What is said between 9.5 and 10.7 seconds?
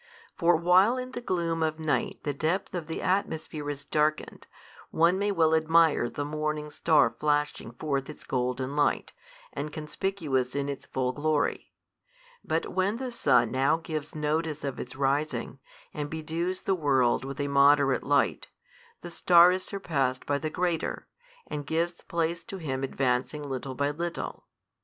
and conspicuous in